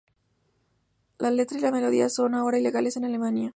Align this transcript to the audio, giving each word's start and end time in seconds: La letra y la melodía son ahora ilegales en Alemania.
La 1.19 1.29
letra 1.29 1.59
y 1.59 1.61
la 1.61 1.71
melodía 1.71 2.09
son 2.09 2.33
ahora 2.33 2.57
ilegales 2.57 2.97
en 2.97 3.05
Alemania. 3.05 3.49